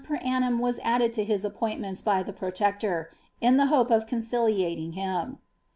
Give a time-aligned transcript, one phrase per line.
[0.03, 4.93] per annum was added to his appointments by the protector, in the hope of conciliating
[4.93, 5.37] him.'